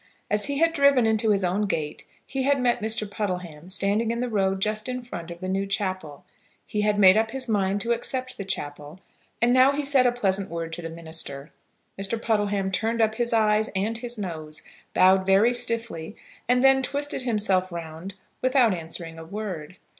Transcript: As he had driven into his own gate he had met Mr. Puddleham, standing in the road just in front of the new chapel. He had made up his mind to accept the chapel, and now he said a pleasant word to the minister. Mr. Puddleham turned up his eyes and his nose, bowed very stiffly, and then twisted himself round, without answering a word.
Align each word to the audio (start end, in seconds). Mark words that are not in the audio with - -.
As 0.31 0.45
he 0.45 0.57
had 0.57 0.73
driven 0.73 1.05
into 1.05 1.29
his 1.29 1.43
own 1.43 1.67
gate 1.67 2.05
he 2.25 2.41
had 2.41 2.59
met 2.59 2.81
Mr. 2.81 3.07
Puddleham, 3.07 3.69
standing 3.69 4.09
in 4.09 4.19
the 4.19 4.29
road 4.31 4.59
just 4.59 4.89
in 4.89 5.03
front 5.03 5.29
of 5.29 5.41
the 5.41 5.47
new 5.47 5.67
chapel. 5.67 6.25
He 6.65 6.81
had 6.81 6.97
made 6.97 7.17
up 7.17 7.29
his 7.29 7.47
mind 7.47 7.81
to 7.81 7.91
accept 7.91 8.35
the 8.35 8.43
chapel, 8.43 8.99
and 9.43 9.53
now 9.53 9.73
he 9.73 9.85
said 9.85 10.07
a 10.07 10.11
pleasant 10.11 10.49
word 10.49 10.73
to 10.73 10.81
the 10.81 10.89
minister. 10.89 11.51
Mr. 12.01 12.19
Puddleham 12.19 12.71
turned 12.71 12.99
up 12.99 13.13
his 13.13 13.31
eyes 13.31 13.69
and 13.75 13.99
his 13.99 14.17
nose, 14.17 14.63
bowed 14.95 15.23
very 15.23 15.53
stiffly, 15.53 16.15
and 16.49 16.63
then 16.63 16.81
twisted 16.81 17.21
himself 17.21 17.71
round, 17.71 18.15
without 18.41 18.73
answering 18.73 19.19
a 19.19 19.23
word. 19.23 19.77